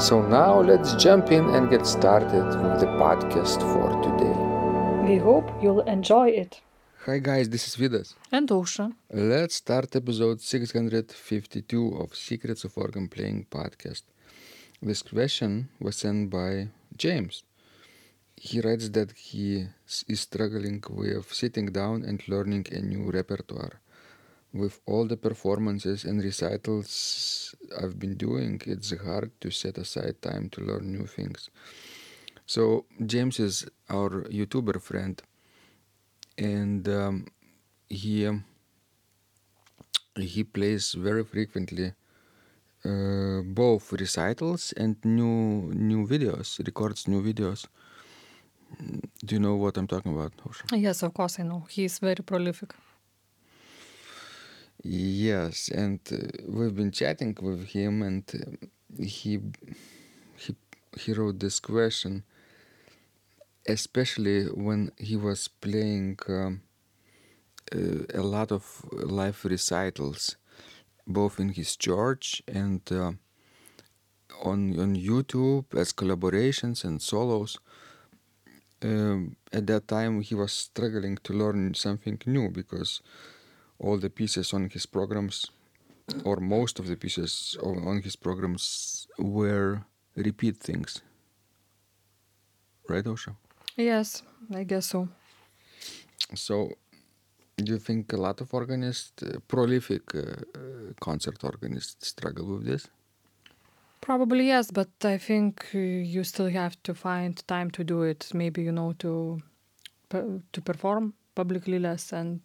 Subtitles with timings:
[0.00, 4.34] So now let's jump in and get started with the podcast for today.
[5.06, 6.62] We hope you'll enjoy it.
[7.04, 8.14] Hi guys, this is Vidas.
[8.32, 8.94] And Ausra.
[9.12, 14.04] Let's start episode 652 of Secrets of Organ Playing podcast.
[14.80, 17.44] This question was sent by James.
[18.36, 19.66] He writes that he
[20.08, 23.80] is struggling with sitting down and learning a new repertoire.
[24.52, 30.48] With all the performances and recitals I've been doing, it's hard to set aside time
[30.50, 31.50] to learn new things.
[32.46, 35.22] So, James is our YouTuber friend,
[36.36, 37.26] and um,
[37.88, 38.28] he
[40.16, 41.92] he plays very frequently
[42.84, 47.66] uh, both recitals and new new videos, records new videos.
[49.24, 50.32] Do you know what I'm talking about?
[50.72, 51.66] Yes, of course I know.
[51.68, 52.74] He is very prolific.
[54.82, 56.16] Yes, and uh,
[56.48, 58.66] we've been chatting with him, and uh,
[59.04, 59.40] he
[60.36, 60.56] he
[60.98, 62.24] he wrote this question,
[63.66, 66.62] especially when he was playing um,
[67.74, 70.36] uh, a lot of live recitals,
[71.06, 73.12] both in his church and uh,
[74.42, 77.58] on on YouTube as collaborations and solos.
[78.82, 83.02] Um, at that time, he was struggling to learn something new because
[83.80, 85.50] all the pieces on his programs,
[86.24, 89.82] or most of the pieces on his programs, were
[90.16, 91.02] repeat things.
[92.88, 93.34] Right, Ausra?
[93.76, 94.22] Yes,
[94.54, 95.08] I guess so.
[96.34, 96.72] So,
[97.56, 102.66] do you think a lot of organists, uh, prolific uh, uh, concert organists, struggle with
[102.66, 102.88] this?
[104.00, 108.30] Probably yes, but I think uh, you still have to find time to do it.
[108.34, 109.42] Maybe you know to
[110.10, 112.40] to perform publicly less and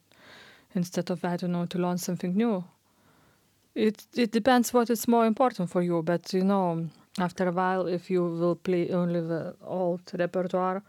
[0.75, 2.63] instead of I don't know to learn something new.
[3.73, 7.87] It it depends what is more important for you, but you know after a while
[7.87, 10.83] if you will play only the old repertoire,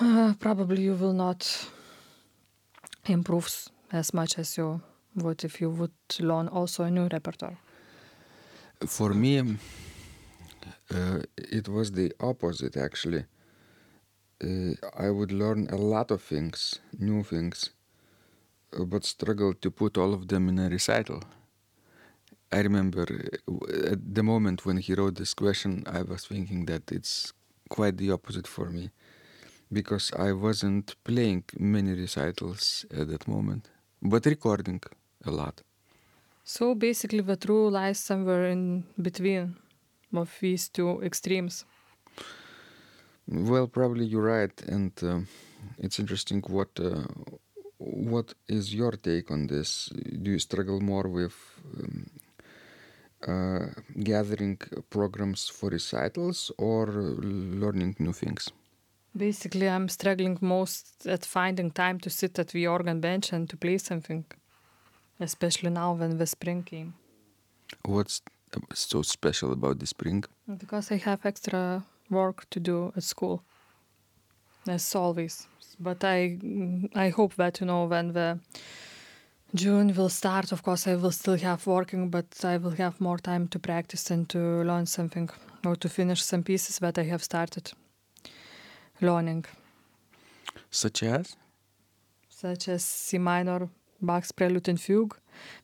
[0.00, 1.68] uh, probably you will not
[3.06, 3.48] improve
[3.92, 4.80] as much as you
[5.14, 7.58] would if you would learn also a new repertoire.
[8.86, 9.58] For me,
[10.90, 13.24] uh, it was the opposite actually.
[14.42, 17.70] Uh, I would learn a lot of things, new things,
[18.86, 21.22] but struggled to put all of them in a recital.
[22.50, 23.06] I remember
[23.48, 27.32] uh, at the moment when he wrote this question, I was thinking that it's
[27.68, 28.90] quite the opposite for me
[29.72, 33.70] because I wasn't playing many recitals at that moment,
[34.02, 34.82] but recording
[35.24, 35.62] a lot.
[36.44, 39.56] So basically, the truth lies somewhere in between
[40.12, 41.64] of these two extremes.
[43.26, 45.28] Well, probably you're right, and um
[45.78, 46.42] it's interesting.
[46.48, 47.04] What uh,
[47.82, 49.90] what is your take on this?
[50.22, 51.36] Do you struggle more with
[51.78, 52.06] um,
[53.26, 53.66] uh,
[54.02, 54.58] gathering
[54.90, 58.50] programs for recitals or learning new things?
[59.16, 63.56] Basically, I'm struggling most at finding time to sit at the organ bench and to
[63.56, 64.24] play something,
[65.20, 66.94] especially now when the spring came.
[67.84, 68.22] What's
[68.72, 70.24] so special about the spring?
[70.58, 73.42] Because I have extra work to do at school,
[74.68, 75.46] as always.
[75.80, 76.38] But I,
[76.94, 78.38] I hope that you know when the
[79.54, 80.52] June will start.
[80.52, 84.10] Of course, I will still have working, but I will have more time to practice
[84.10, 85.28] and to learn something
[85.64, 87.72] or to finish some pieces that I have started
[89.00, 89.44] learning,
[90.70, 91.36] Such as?
[92.28, 93.68] such as C minor,
[94.00, 95.16] Bach's Prelude and Fugue,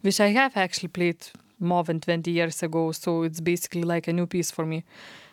[0.03, 1.27] which I have actually played
[1.59, 2.93] more than 20 years ago.
[2.93, 4.85] So it's basically like a new piece for me.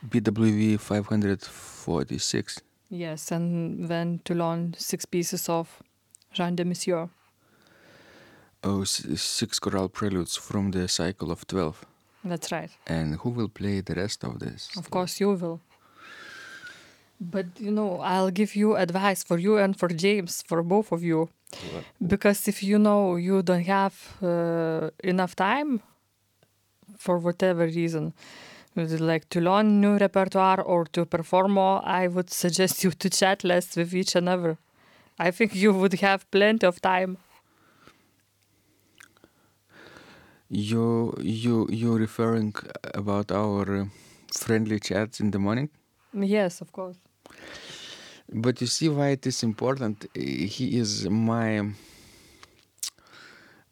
[0.10, 2.62] BWV 546.
[2.90, 5.82] Yes, and then to learn six pieces of
[6.34, 7.10] Jeanne Demessieux.
[8.64, 11.86] Oh, six chorale preludes from the cycle of 12.
[12.24, 12.72] That's right.
[12.88, 14.70] And who will play the rest of this?
[14.76, 15.60] Of course, you will.
[17.22, 21.04] But you know, I'll give you advice for you and for James, for both of
[21.04, 21.30] you.
[22.06, 25.82] Because if you know you don't have uh, enough time
[26.98, 28.14] for whatever reason,
[28.76, 32.92] would you like to learn new repertoire or to perform more, I would suggest you
[32.92, 34.58] to chat less with each and another.
[35.18, 37.18] I think you would have plenty of time.
[40.50, 42.54] You you you referring
[42.94, 43.86] about our uh,
[44.32, 45.70] friendly chats in the morning?
[46.14, 46.98] Yes, of course.
[48.32, 50.06] But you see why it is important.
[50.14, 51.72] He is my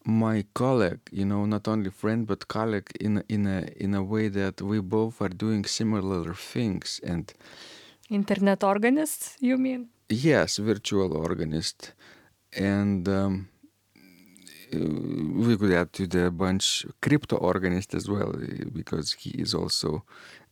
[0.06, 4.30] my colleague, you know, not only friend but colleague in in a in a way
[4.30, 7.34] that we both are doing similar things and
[8.10, 9.90] Internet organist, you mean?
[10.14, 11.94] yes, virtual organist,
[12.56, 13.50] and um,
[14.72, 18.34] we could add to the bunch crypto organist as well
[18.74, 20.04] because he is also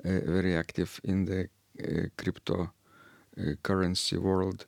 [0.05, 1.49] uh, very active in the
[1.83, 2.71] uh, crypto
[3.37, 4.65] uh, currency world.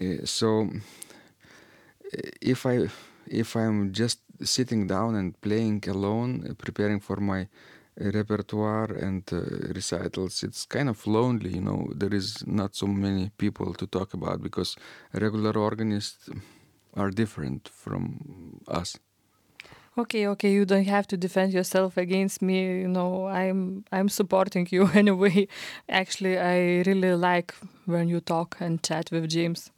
[0.00, 0.68] Uh, so
[2.14, 2.88] uh, if I
[3.30, 9.22] if I'm just sitting down and playing alone, uh, preparing for my uh, repertoire and
[9.32, 9.40] uh,
[9.74, 11.54] recitals, it's kind of lonely.
[11.54, 14.76] You know, there is not so many people to talk about because
[15.12, 16.28] regular organists
[16.94, 18.98] are different from us.
[19.98, 22.82] Okay, okay, you don't have to defend yourself against me.
[22.82, 25.48] You know, I'm I'm supporting you anyway.
[25.88, 27.52] Actually, I really like
[27.86, 29.72] when you talk and chat with James.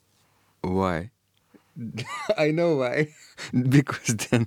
[0.60, 1.10] Why?
[2.36, 3.08] I know why.
[3.68, 4.46] because then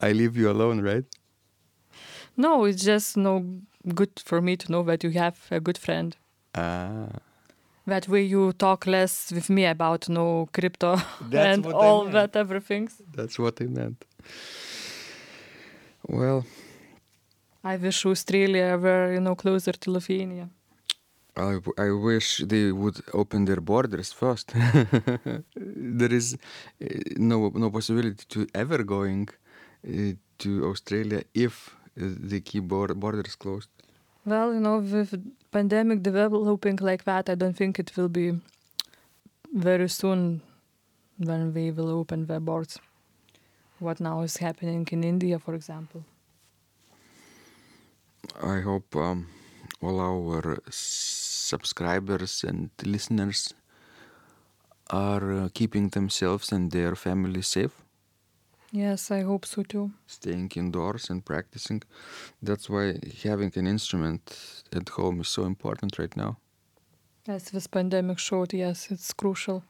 [0.00, 1.04] I leave you alone, right?
[2.36, 3.44] No, it's just no
[3.94, 6.16] good for me to know that you have a good friend.
[6.54, 7.08] Ah.
[7.86, 12.88] That way you talk less with me about no crypto That's and all that everything.
[13.12, 14.04] That's what I meant.
[16.06, 16.44] Well,
[17.64, 20.48] I wish Australia were, you know, closer to Lithuania.
[21.36, 24.52] I, I wish they would open their borders first.
[25.56, 26.36] there is
[26.82, 26.86] uh,
[27.16, 29.28] no no possibility to ever going
[29.86, 33.68] uh, to Australia if uh, they keep borders closed.
[34.24, 35.14] Well, you know, with
[35.50, 38.38] pandemic developing like that, I don't think it will be
[39.54, 40.42] very soon
[41.18, 42.78] when we will open the borders.
[43.78, 46.04] What now is happening in India, for example.
[48.42, 49.26] I hope um,
[49.80, 50.58] all our
[51.54, 53.40] subscribers and listeners
[54.90, 57.74] are uh, keeping themselves and their families safe,
[58.72, 59.90] Yes, I hope so too.
[60.06, 61.82] staying indoors and practicing.
[62.46, 62.84] That's why
[63.24, 64.22] having an instrument
[64.72, 66.36] at home is so important right now.
[67.26, 69.62] As this pandemic showed, yes, it's crucial.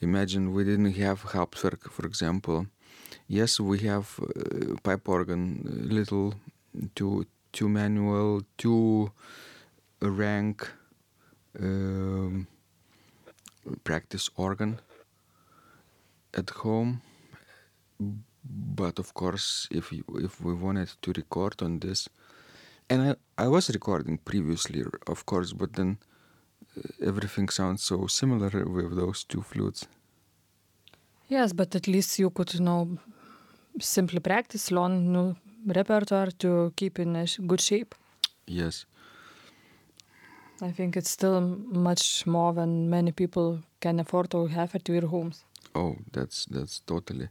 [0.00, 2.66] Imagine we didn't have Hauptwerk, for example.
[3.28, 6.34] Yes, we have uh, pipe organ, uh, little
[6.94, 9.10] two two manual, two
[10.08, 10.70] rank
[11.58, 12.46] um,
[13.84, 14.80] practice organ
[16.34, 17.02] at home.
[17.98, 22.08] But of course, if you, if we wanted to record on this,
[22.88, 25.98] and I, I was recording previously, of course, but then
[26.76, 29.86] uh, everything sounds so similar with those two flutes.
[31.28, 32.98] Yes, but at least you could, you know,
[33.78, 35.36] simply practice, long new
[35.66, 37.94] repertoire to keep in a good shape.
[38.46, 38.86] Yes,
[40.62, 45.06] I think it's still much more than many people can afford to have at their
[45.06, 45.44] homes.
[45.74, 47.28] oh, that's that's totally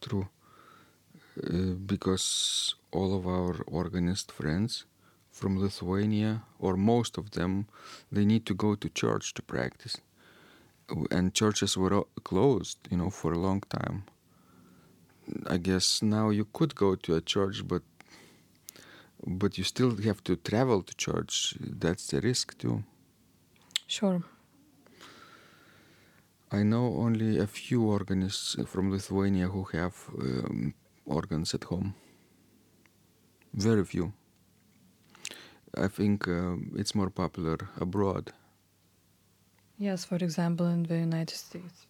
[0.00, 0.26] true.
[1.42, 4.86] Uh, because all of our organist friends
[5.30, 7.66] from Lithuania, or most of them,
[8.10, 9.96] they need to go to church to practice,
[11.10, 14.04] and churches were closed, you know, for a long time.
[15.46, 17.82] I guess now you could go to a church, but
[19.24, 21.54] but you still have to travel to church.
[21.60, 22.84] That's the risk too.
[23.86, 24.22] Sure.
[26.52, 30.74] I know only a few organists from Lithuania who have um,
[31.04, 31.94] organs at home.
[33.52, 34.12] Very few.
[35.76, 38.32] I think um, it's more popular abroad.
[39.78, 41.86] Yes, for example, in the United States.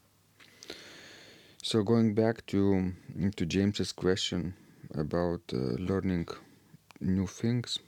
[1.63, 2.93] So going back to
[3.37, 4.55] to James's question
[4.95, 6.29] about uh, learning
[7.01, 7.79] new things,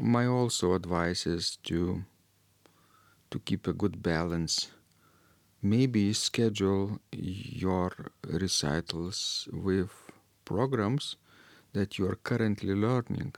[0.00, 2.04] my also advice is to
[3.30, 4.70] to keep a good balance.
[5.62, 7.92] Maybe schedule your
[8.24, 9.90] recitals with
[10.44, 11.16] programs
[11.72, 13.34] that you are currently learning.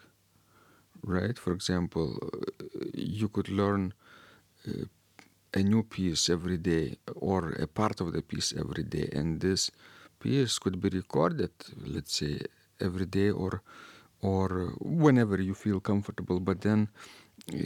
[1.04, 1.38] Right?
[1.38, 3.92] For example, uh, you could learn
[4.68, 4.84] uh,
[5.54, 9.70] a new piece every day or a part of the piece every day and this
[10.20, 11.50] piece could be recorded
[11.86, 12.40] let's say
[12.80, 13.62] every day or
[14.22, 16.88] or whenever you feel comfortable but then
[17.52, 17.56] uh,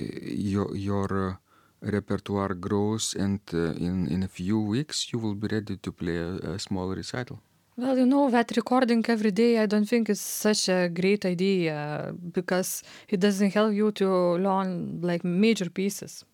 [0.52, 1.34] your your uh,
[1.82, 6.16] repertoire grows and uh, in in a few weeks you will be ready to play
[6.18, 7.38] a, a small recital
[7.78, 12.14] Well, you know, that recording every day, I don't think is such a great idea
[12.32, 14.08] because it doesn't help you to
[14.38, 16.24] learn like major pieces.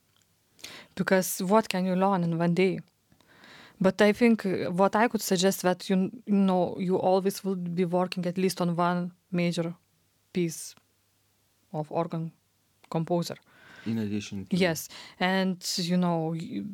[0.95, 2.81] Because what can you learn in one day?
[3.81, 7.57] But I think uh, what I could suggest that you, you know you always will
[7.57, 9.75] be working at least on one major
[10.33, 10.75] piece
[11.73, 12.33] of organ
[12.91, 13.37] composer.
[13.87, 16.67] in addition to Yes, and you know, you,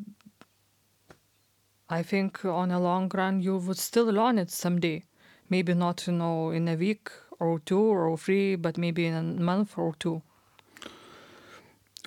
[1.88, 5.04] I think on a long run you would still learn it someday.
[5.50, 7.10] Maybe not, you know, in a week
[7.40, 10.20] or two or three, but maybe in a month or two.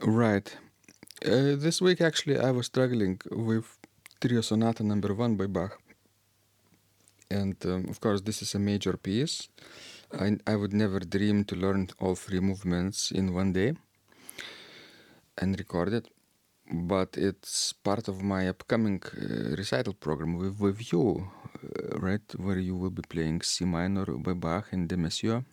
[0.03, 0.55] Right.
[1.25, 3.77] Uh, this week, actually, I was struggling with
[4.19, 5.79] Trio Sonata Number One by Bach,
[7.29, 9.47] and um, of course, this is a major piece.
[10.19, 13.73] I, I would never dream to learn all three movements in one day
[15.37, 16.07] and record it,
[16.71, 21.31] but it's part of my upcoming uh, recital program with, with you,
[21.63, 22.21] uh, right?
[22.37, 25.43] Where you will be playing C minor by Bach and Demessieux,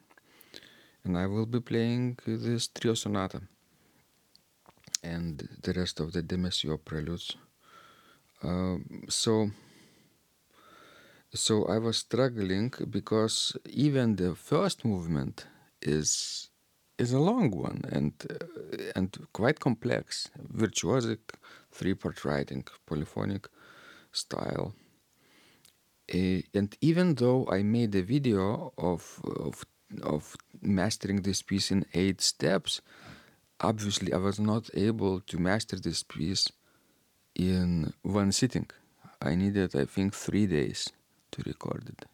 [1.05, 3.43] and I will be playing this Trio Sonata
[5.05, 7.37] and the rest of the Demessieux preludes.
[8.43, 9.51] Um, so
[11.35, 15.47] so I was struggling because even the first movement
[15.83, 16.51] is
[16.99, 21.19] is a long one and uh, and quite complex, virtuosic,
[21.71, 23.49] three-part writing, polyphonic
[24.11, 24.75] style.
[26.13, 29.65] Uh, and even though I made a video of of
[30.03, 32.81] of mastering this piece in eight steps,
[33.61, 36.51] obviously I was not able to master this piece
[37.35, 38.69] in one sitting.
[39.21, 40.91] I needed, I think, three days
[41.39, 42.05] to record it.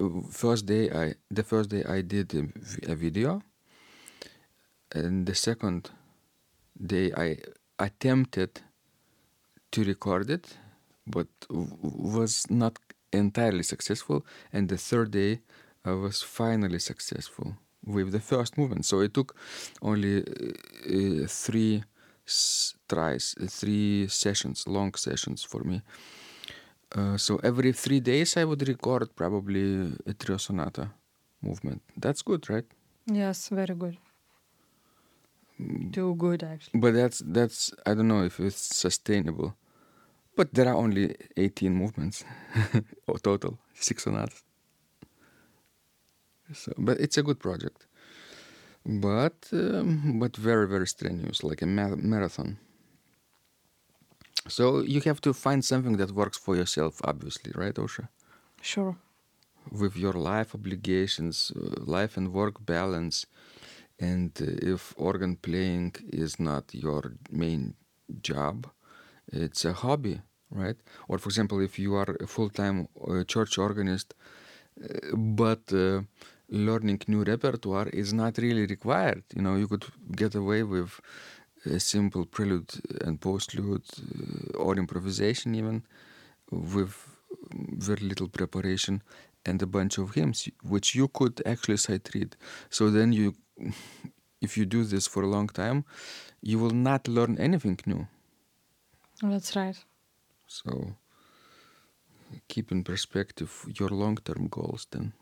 [0.00, 2.34] Uh, first day, I the first day I did
[2.88, 3.42] a video,
[4.92, 5.90] and the second
[6.74, 7.36] day I
[7.78, 8.60] attempted
[9.70, 10.58] to record it,
[11.06, 12.78] but was not
[13.12, 14.26] entirely successful.
[14.52, 15.40] And the third day,
[15.84, 18.84] I was finally successful with the first movement.
[18.86, 19.36] So it took
[19.82, 21.84] only uh, three
[22.88, 25.82] tries, three sessions, long sessions for me.
[26.94, 30.90] Uh, so every three days I would record probably a trio sonata
[31.42, 31.82] movement.
[31.96, 32.64] That's good, right?
[33.06, 33.98] Yes, very good.
[35.92, 36.80] Too good, actually.
[36.80, 39.54] But that's that's I don't know if it's sustainable.
[40.36, 42.24] But there are only 18 movements
[43.08, 44.42] or total, six sonatas.
[46.54, 47.86] So, but it's a good project.
[48.86, 52.56] But um, but very very strenuous, like a ma- marathon.
[54.48, 58.08] So you have to find something that works for yourself, obviously, right, Ausra?
[58.62, 58.96] Sure.
[59.70, 63.26] with your life obligations, uh, life and work balance,
[64.00, 67.74] and uh, if organ playing is not your main
[68.22, 68.66] job,
[69.32, 70.76] it's a hobby, right?
[71.08, 74.14] Or, for example, if you are a full time uh, church organist,
[75.14, 76.02] but uh,
[76.48, 79.84] learning new repertoire is not really required, you know, you could
[80.16, 81.00] get away with
[81.64, 82.70] a simple prelude
[83.04, 85.82] and postlude uh, or improvisation, even
[86.50, 86.94] with
[87.50, 89.02] very little preparation
[89.44, 92.36] and a bunch of hymns which you could actually sight read.
[92.70, 93.34] So then you
[94.40, 95.84] if you do this for a long time
[96.40, 98.06] you will not learn anything new.
[99.22, 99.76] That's right.
[100.46, 100.94] so
[102.46, 105.12] keep in perspective your long-term goals then.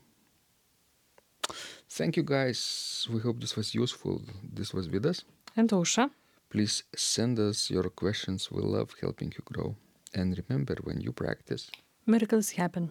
[1.88, 3.06] Thank you guys.
[3.12, 4.20] We hope this was useful.
[4.42, 5.24] This was vidas
[5.56, 6.10] And Ausra.
[6.56, 9.76] Please send us your questions we love helping you grow
[10.14, 11.70] and remember when you practice
[12.06, 12.90] Miracles happen.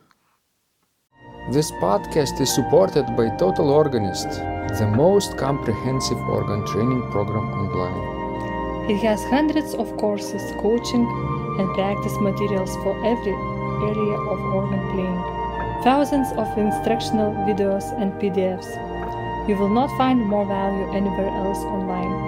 [1.51, 4.29] This podcast is supported by Total Organist,
[4.79, 8.91] the most comprehensive organ training program online.
[8.91, 11.05] It has hundreds of courses, coaching,
[11.57, 13.37] and practice materials for every
[13.89, 15.21] area of organ playing.
[15.83, 18.69] Thousands of instructional videos and PDFs.
[19.49, 22.24] You will not find more value anywhere else online.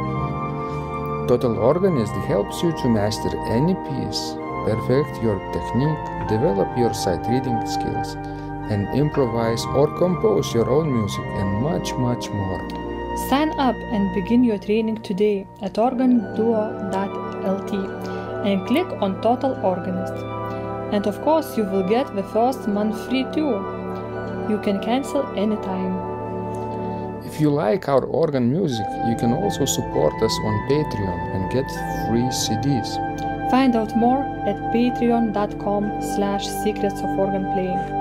[1.27, 7.59] Total Organist helps you to master any piece, perfect your technique, develop your sight reading
[7.67, 8.15] skills,
[8.71, 12.65] and improvise or compose your own music and much, much more.
[13.29, 17.73] Sign up and begin your training today at organduo.lt
[18.47, 20.13] and click on Total Organist.
[20.93, 23.51] And of course, you will get the first month free too.
[24.49, 26.16] You can cancel anytime.
[27.37, 31.69] If you like our organ music, you can also support us on Patreon and get
[32.07, 32.89] free CDs.
[33.51, 37.96] Find out more at patreon.com slash secrets of organ playing.